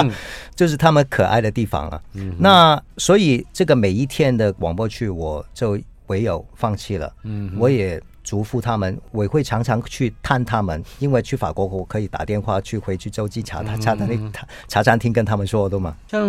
[0.54, 2.02] 就是他们可爱的地方啊。
[2.16, 7.10] 嗯、那所以这个每一天的广播剧，我就唯有放弃了。
[7.24, 14.34] 嗯，我也嘱咐他们，我会常常去探他们，因为去法国我可以打电话去回去洲际茶茶餐厅
[14.68, 15.96] 茶餐厅跟他们说的嘛。
[16.12, 16.22] 像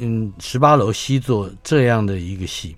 [0.00, 2.74] 嗯十八楼西座这样的一个戏。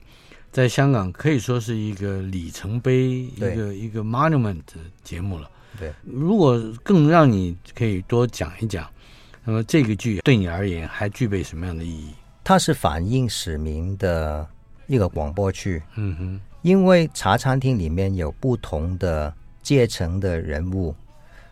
[0.52, 5.48] 在香港可以说是一个里程碑，一个一个 monument 的节目了。
[5.78, 8.84] 对，如果更让你可以多讲一讲，
[9.44, 12.10] 那么这个剧对你而言还具备什么样的意义？
[12.42, 14.44] 它是反映市民的
[14.88, 15.80] 一个广播剧。
[15.94, 19.32] 嗯哼，因为茶餐厅里面有不同的
[19.62, 20.92] 阶层的人物，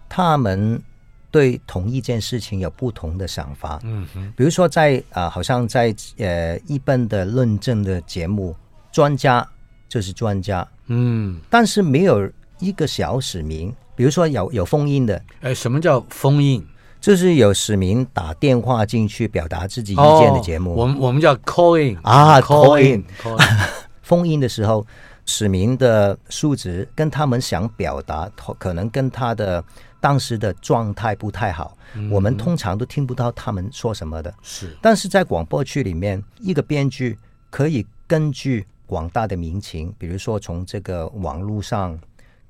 [0.09, 0.83] 他们
[1.31, 3.79] 对同一件事情有不同的想法。
[3.85, 8.57] 嗯哼，比如说在啊、呃，好像在呃一般的论证的节目。
[8.91, 9.47] 专家
[9.89, 16.67] 就是专家，嗯，但是没有一个小使民，比如说有有封印的，哎，什么叫封印？
[17.01, 23.69] 就是有市民打电话进去表达自己意见的节目，哦、我们我们叫 call in 啊，call in，, call in
[24.03, 24.85] 封印的时候，
[25.25, 29.63] 市民的素质跟他们想表达，可能跟他的
[30.01, 37.17] 当时的状态不太好，嗯、我们通常都听不到他们说什么的，是，但是在广播剧里面，一个编剧
[37.49, 38.67] 可以根据。
[38.89, 41.97] 广大的民情，比如说从这个网络上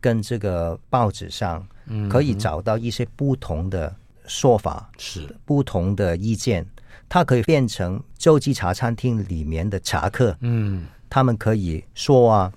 [0.00, 1.66] 跟这个报纸上，
[2.08, 3.92] 可以找到一些不同的
[4.24, 5.34] 说法，是。
[5.44, 6.64] 不同的意见，
[7.08, 12.52] 它可以变成洲际茶餐厅里面的茶客，嗯，他们可以说啊，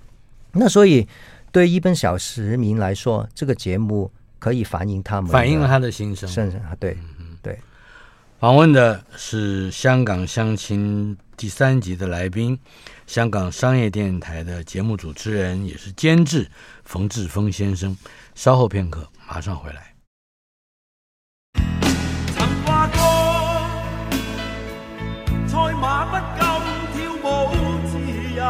[0.52, 1.08] 那所以
[1.50, 6.92] 对一般小市民来说，这个节目可以反映他们，反映了他的心声，是对。
[6.92, 6.98] 对。
[8.42, 12.58] 访问的是香港乡亲第三集的来宾，
[13.06, 16.50] 香港商业电台的节目主持人，也是监制
[16.84, 17.96] 冯志峰先生。
[18.34, 19.94] 稍后片刻，马上回来。
[22.34, 22.98] 曾话过，
[25.46, 26.42] 赛马不禁
[26.96, 27.46] 跳舞
[27.86, 27.92] 自
[28.34, 28.42] 由。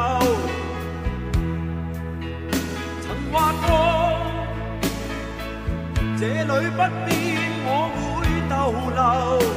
[3.02, 3.68] 曾话过，
[6.18, 7.12] 这里不变，
[7.66, 8.00] 我会
[8.48, 9.52] 逗留。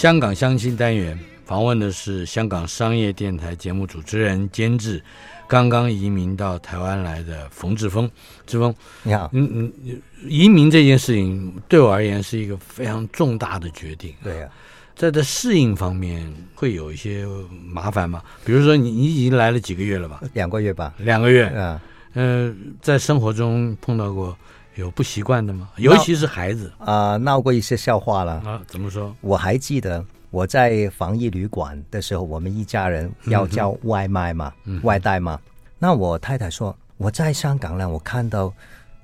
[0.00, 5.02] 香港相亲单元访问的是香港商业电台节目主持人、监制。
[5.46, 8.10] 刚刚移民到台湾来的冯志峰，
[8.46, 14.14] 志峰，你好，嗯嗯，移民这件事情对我而言是一个非常重大的决定。
[14.24, 14.56] 对呀、啊，
[14.96, 17.26] 在这适应方面会有一些
[17.70, 18.22] 麻烦吗？
[18.42, 20.22] 比如说你你已经来了几个月了吧？
[20.32, 20.94] 两个月吧。
[20.96, 21.80] 两个月，嗯，
[22.14, 24.34] 呃，在生活中碰到过
[24.74, 25.68] 有不习惯的吗？
[25.76, 28.62] 尤其是孩子啊、呃，闹过一些笑话了啊？
[28.66, 29.14] 怎么说？
[29.20, 30.04] 我还记得。
[30.32, 35.36] 我在防疫旅馆的时候，我们一家人要叫外卖嘛，嗯、外带嘛。
[35.76, 38.54] 那我太太说，我在香港呢，我看到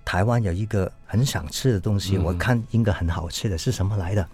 [0.04, 4.24] 台湾有一个很想吃的东西，嗯、我看应该很好吃的，是什么来的？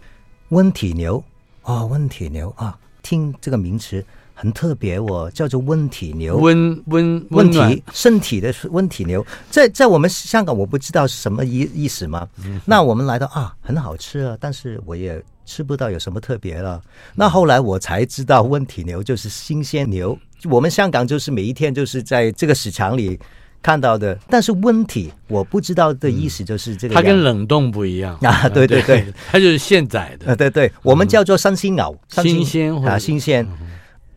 [0.50, 1.24] 温体牛
[1.62, 4.04] 哦，温体牛啊，听这个名词
[4.42, 12.28] 很特别，我叫做温体牛，温温温体身体的温体牛，在在我们香港我不知道是什么意意思吗？
[12.44, 15.22] 嗯、那我们来到啊，很好吃啊，但是我也。
[15.44, 16.80] 吃不到有什么特别了。
[17.16, 20.16] 那后来我才知道，温体牛就是新鲜牛。
[20.44, 23.18] 我们香港就是每一天就是在这个市场里
[23.60, 24.16] 看到的。
[24.30, 28.48] 但是温体我不知道的意思就是这个，它跟冷冻不一样啊。
[28.48, 30.30] 对对对，它就是现宰的。
[30.30, 33.44] 啊，对对，我们叫做三鲜牛，新鲜啊，新鲜。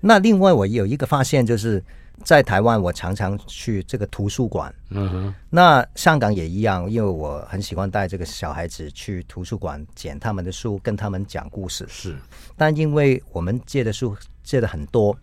[0.06, 1.84] 那另外我有一个发现就是。
[2.24, 4.74] 在台湾，我常常去这个图书馆。
[4.90, 11.86] 嗯哼，那香港也一样，因为我很喜欢带这个小孩子去图书馆捡他们的书，跟他们讲故事。
[11.90, 12.16] 是，
[12.56, 14.16] 但因为我们借的书
[14.46, 15.16] 借的很多，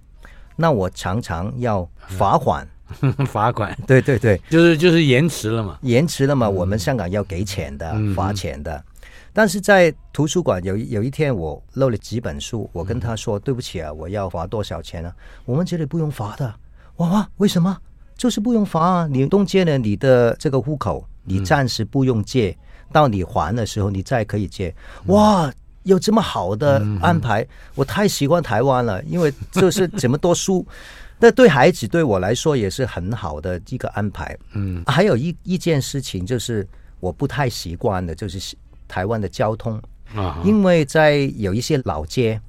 [0.55, 2.69] 那我常常要罚款。
[3.27, 3.75] 罚款？
[3.87, 5.79] 对对对，就是就是延迟了嘛。
[5.81, 8.85] 延迟了嘛，我们香港要给钱的，罚钱的。
[9.33, 15.13] 但是在图书馆有有一天我漏了几本书，我跟他说对不起啊，我要罚多少钱呢？
[15.45, 16.55] 我们这里不用罚的。
[16.97, 17.77] 哇，为什么？
[18.15, 19.09] 就是不用罚啊！
[19.11, 24.73] 你冻结了你的这个户口，你暂时不用借，嗯、到你还的时候你再可以借。
[25.07, 30.65] 哇，有这么好的安排，嗯、我太喜欢台湾了，因为就是这么多书。
[31.19, 34.37] 那对孩子对我来说也是很好的一个安排。
[34.53, 36.69] 嗯，还有一一件事情就是
[37.01, 38.57] 我不太习惯的，就是
[38.93, 39.81] 台湾的交通。
[40.15, 42.41] 啊，因为在有一些老街，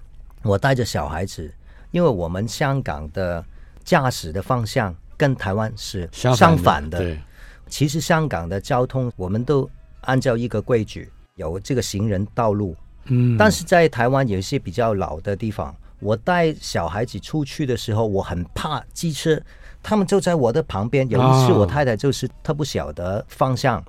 [0.42, 1.54] 我带着小孩子，
[1.92, 3.44] 因为我们香港的。
[3.86, 7.00] 驾驶的方向跟台湾是相反的。
[7.00, 7.20] 对，
[7.68, 9.70] 其实香港的交通我们都
[10.08, 12.74] 按照一个规矩，有这个行人道路。
[13.08, 19.38] 嗯，但是在台湾有一些比较老的地方，我带小孩子出去的时候，我很怕机车，
[19.84, 21.06] 他们就在我的旁边。
[21.10, 23.84] 有一次，我太太就是她不晓得方向，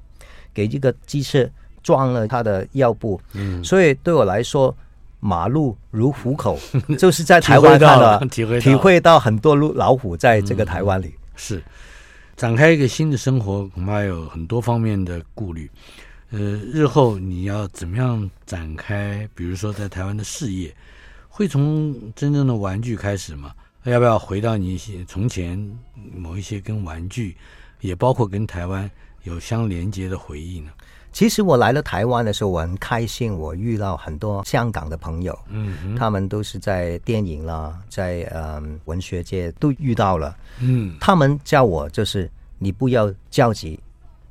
[0.53, 1.49] 给一个机车
[1.85, 3.21] 撞了他的腰部。
[3.35, 4.77] 嗯，所以对我来说。
[5.27, 6.59] 马路如虎口，
[7.01, 11.07] 就是在台湾看了体会到，体会到很多路老虎在这个台湾里。
[11.07, 11.63] 嗯、是
[12.37, 15.71] 展开一个新的生活，恐怕有很多方面的顾虑。
[16.31, 19.27] 呃，日后你要怎么样展开？
[19.35, 20.77] 比如说在台湾的事业，
[21.31, 23.55] 会从真正的玩具开始吗？
[23.85, 25.59] 要不要回到你从前
[26.15, 27.35] 某一些跟玩具，
[27.81, 28.91] 也包括跟台湾
[29.23, 30.71] 有相连接的回忆呢？
[31.15, 43.79] 其实我来了台湾的时候，我很开心，我遇到很多香港的朋友，嗯，他们都是在电影啦，在嗯文学界都遇到了，嗯，他们叫我就是你不要焦急，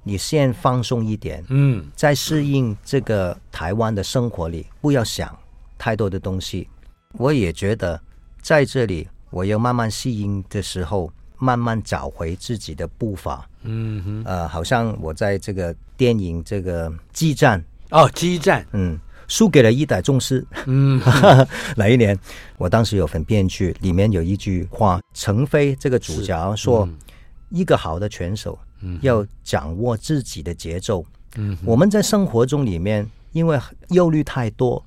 [0.04, 5.34] 你先放松一点，嗯，在适应这个台湾的生活里，不要想
[5.78, 6.68] 太多的东西。
[7.14, 7.98] 我也觉得
[8.42, 13.48] 在这里，我要慢慢适应的时候，慢慢找回自己的步伐。
[13.64, 18.98] 嗯哼，呃，好像我在这个电影这个激战哦，激战，嗯，
[19.28, 20.46] 输给了一代宗师。
[20.66, 21.02] 嗯，
[21.78, 22.18] 哪一年？
[22.58, 26.96] 我当时有份编剧，里面有一句话，陈飞这个主角说，嗯、
[27.50, 28.58] 一个好的拳手，
[29.02, 31.06] 要掌握自己的节奏。
[31.36, 33.60] 嗯，我们在生活中里面，因为
[33.90, 34.84] 忧虑太多，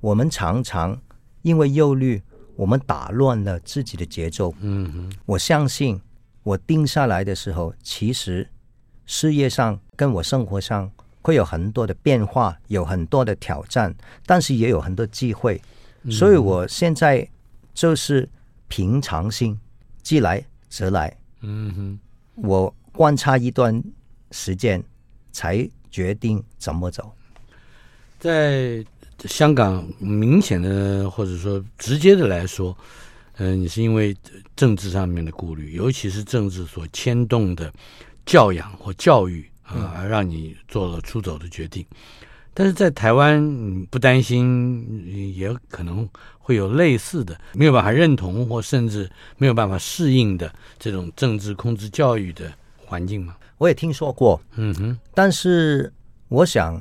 [0.00, 0.98] 我们常常
[1.42, 2.22] 因为忧虑，
[2.56, 4.54] 我们打乱了自己的节奏。
[4.60, 6.00] 嗯哼，我相信。
[6.44, 8.48] 我定下来的时候，其实
[9.06, 10.90] 事业上跟我生活上
[11.22, 13.92] 会有很多的变化，有很多的挑战，
[14.24, 15.60] 但是也有很多机会。
[16.10, 17.26] 所以我现在
[17.72, 18.28] 就是
[18.68, 19.58] 平常心，
[20.02, 21.16] 既来则来。
[21.40, 21.98] 嗯哼，
[22.34, 23.82] 我观察一段
[24.30, 24.84] 时间，
[25.32, 27.10] 才决定怎么走。
[28.20, 28.84] 在
[29.20, 32.76] 香港明显的或者说直接的来说，
[33.36, 34.16] 嗯、呃，你是因为
[34.54, 37.72] 政治上面的顾虑，尤其是政治所牵动的
[38.24, 41.84] 教养或教育啊，而让你做了出走的决定。
[42.56, 43.44] 但是在台湾，
[43.80, 46.08] 你不担心，也可能
[46.38, 53.36] 会有类似的没有办法认同或甚至没有办法适应的这种政治控制教育的环境吗？
[53.58, 54.96] 我也听说过，嗯哼。
[55.12, 55.92] 但是
[56.28, 56.80] 我想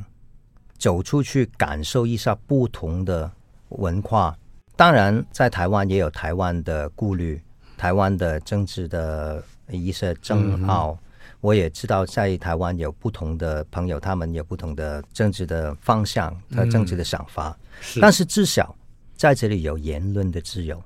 [0.77, 3.31] 走出去感受一下不同的
[3.69, 4.37] 文化。
[4.83, 7.41] 当然，在台湾也有台湾的顾虑，
[7.77, 10.91] 台湾的政治的一些争拗。
[10.91, 10.97] 嗯
[11.39, 17.49] 我也知道，在台湾有不同的朋友，他们有不同的政治的方向和政治的想法。
[17.49, 18.75] 嗯、是，但是至少
[19.15, 20.81] 在这里有言论的自由。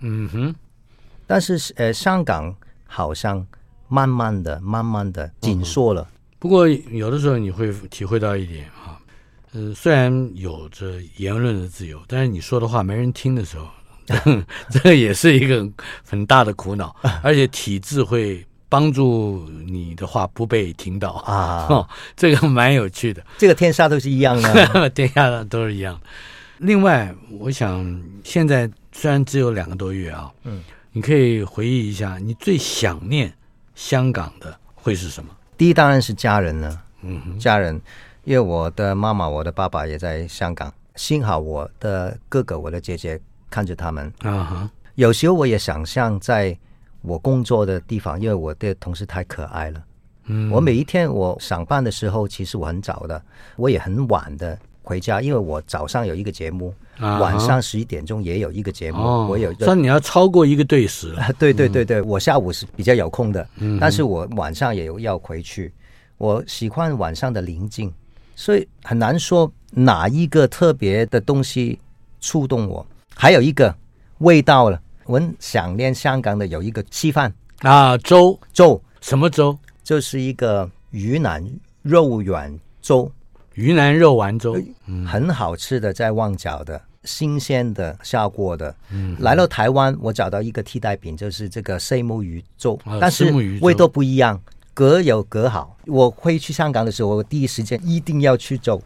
[0.00, 0.54] 嗯哼。
[1.26, 2.54] 但是呃，香港
[2.86, 3.46] 好像
[3.88, 6.16] 慢慢的、慢慢的紧缩了、嗯。
[6.38, 8.87] 不过有的时候你会体会到一点哈，
[9.52, 13.68] 呃，虽然有着言论的自由，但是你说的话没人听的时候，
[14.70, 15.68] 这个也是一个
[16.08, 18.44] 很大的苦恼，而且体制会。
[18.70, 23.24] 帮助你的话不被听到啊、 哦，这个蛮有趣的。
[23.38, 25.98] 这个天下都是一样的， 天下都是一样。
[26.58, 33.32] 另外，我想现在虽然只有两个多月啊，嗯，你可以回忆一下，你最想念
[33.74, 35.30] 香港的会是什么？
[35.56, 37.80] 第一当然是家人了，嗯，家人，
[38.28, 43.18] 因为我的妈妈、我的爸爸也在香港，幸好我的哥哥、我的姐姐
[43.48, 44.70] 看着他们啊哈。
[44.96, 46.56] 有时候我也想象在。
[47.00, 49.80] 我工作的地方，因为我的同事太可爱了。
[50.24, 53.22] 嗯，我每一天我上班的时候，其实我很早的，
[53.54, 58.98] 我也很晚的回家，因为我早上有一个节目，啊、晚上十一点钟也有一个节目。
[58.98, 61.32] 哦、我有，那你要超过一个对时了。
[61.38, 65.72] 对对对对，我下午是比较有空的，嗯，但是我晚上也有要回去。
[66.18, 67.94] 我喜欢晚上的宁静，
[68.38, 71.76] 所以很难说哪一个特别的东西
[72.20, 72.86] 触动我。
[73.16, 73.74] 还有一个
[74.18, 74.80] 味道了。
[75.06, 77.34] 我很想念香港的有一个稀饭。
[77.62, 78.38] 啊，粥。
[78.52, 78.80] 粥。
[79.00, 79.58] 什么粥？
[79.82, 81.44] 就是一个鱼腩
[81.82, 83.10] 肉丸粥，
[83.54, 88.74] 鱼腩肉丸粥，嗯，很好吃的，在旺角的，新鲜的下锅的。
[88.92, 93.32] 嗯，来到台湾，我找到一个替代品，就是这个虱目鱼粥，啊，但是
[93.62, 94.38] 味道不一样，
[94.78, 95.76] 各有各好。
[95.86, 98.80] 我会去香港的时候，我第一时间一定要去走。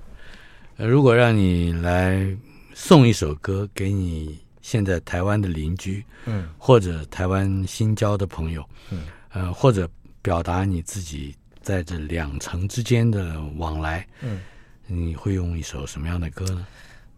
[0.79, 2.35] 如果让你来
[2.73, 4.39] 送一首歌给你。
[4.63, 9.91] 现在台湾的邻居，嗯，或者台湾新交的朋友，嗯，呃，或者
[10.23, 14.41] 表达你自己在这两层之间的往来，嗯，
[14.87, 16.65] 你会用一首什么样的歌呢？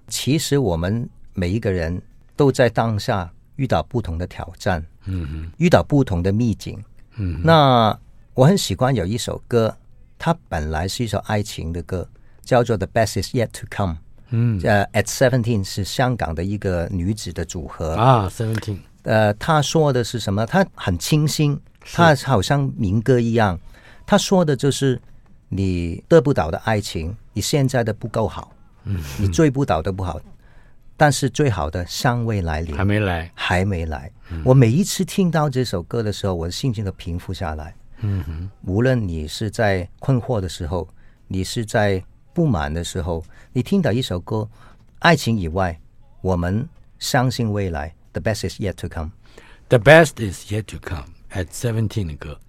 [0.09, 2.01] 其实我们每一个人
[2.35, 6.83] 都在当下遇到不同的挑战，嗯嗯，遇到不同的秘境，
[7.16, 7.95] 嗯，那
[8.35, 9.76] 我很喜欢有一首歌，
[10.18, 12.09] 它本来是一首爱情的歌，
[12.43, 13.95] 叫做《The Best Is Yet to Come》。
[14.30, 18.78] 嗯，呃，At Seventeen 是香港的一个女子的组合啊，Seventeen。
[19.05, 20.45] 呃，她说的是什么？
[20.45, 21.61] 她很清新，
[21.93, 23.57] 她好像民歌一样。
[24.05, 25.01] 她说的就是
[25.49, 30.20] 你得不到的爱情，你现在的不够好，嗯，你追不到的不好，
[30.97, 34.11] 但是最好的尚未来临，还没来，还没来。
[34.45, 37.72] 我每一次听到这首歌的时候，我的心情都平复下来。
[38.07, 40.87] 嗯哼，无论你是在困惑的时候，
[41.27, 42.05] 你是在。
[42.35, 44.51] 不满的时候，你听到一首歌，
[44.99, 45.81] 爱情以外，
[46.21, 47.95] 我们相信未来。
[48.13, 49.13] The best is yet to come.
[49.69, 51.05] The best is yet to come.
[51.31, 52.41] At seventeen 的歌。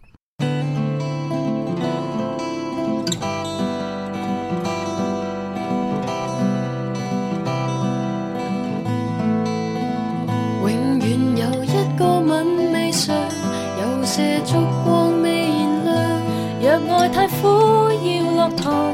[18.66, 18.74] 要落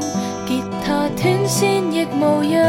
[0.84, 2.60] 他断线亦无恙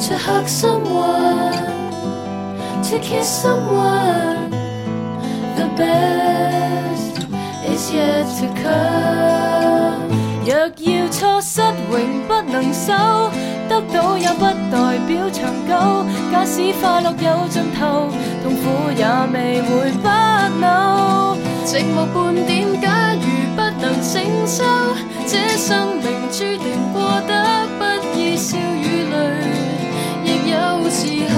[0.00, 7.14] ，To hug someone，To kiss someone，The best
[7.68, 10.08] is yet to come。
[10.44, 12.92] 若要错失永不能收，
[13.68, 16.04] 得到也不代表长久。
[16.32, 18.08] 假使快乐有尽头，
[18.42, 21.36] 痛苦也未会不朽。
[21.64, 23.20] 寂寞半点，假如
[23.54, 24.12] 不能承
[24.46, 24.64] 受，
[25.26, 27.82] 这生命注定过得不
[28.18, 29.14] 易，笑与泪
[30.24, 30.54] 亦有
[30.90, 31.02] 时
[31.32, 31.34] 候。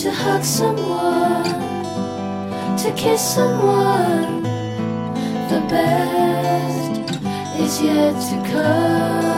[0.00, 1.44] To hug someone,
[2.78, 4.42] to kiss someone,
[5.48, 6.92] the best
[7.58, 9.37] is yet to come.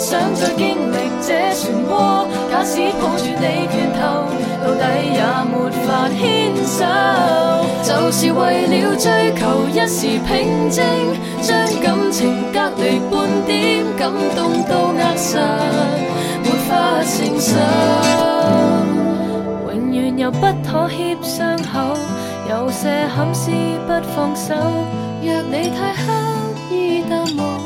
[0.00, 2.26] 想再经历这漩涡。
[2.50, 4.00] 假使抱住你拳头，
[4.64, 4.82] 到底
[5.12, 5.20] 也
[5.52, 6.18] 没法牵
[6.64, 6.78] 手。
[7.82, 10.82] 就是为了追求一时平静，
[11.42, 11.48] 将
[11.82, 15.38] 感情隔离半点，感动都扼杀，
[16.42, 17.50] 没法承受。
[19.70, 21.94] 永远有不妥协伤口，
[22.48, 23.50] 有些憾事
[23.86, 24.54] 不放手。
[25.22, 26.02] 若你太刻
[26.70, 27.60] 意淡忘，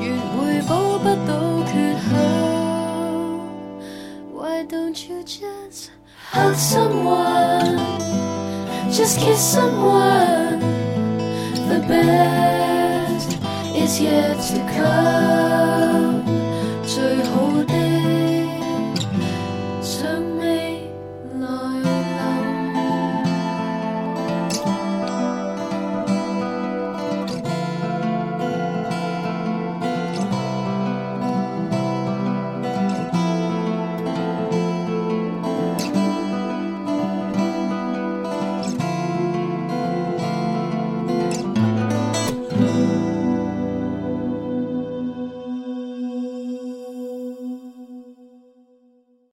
[0.00, 0.68] 越会补
[0.98, 1.30] 不到
[4.70, 5.90] don't you just
[6.30, 7.76] hug someone,
[8.88, 10.60] just kiss someone?
[11.68, 13.36] The best
[13.74, 16.22] is yet to come.
[16.86, 17.49] 最好。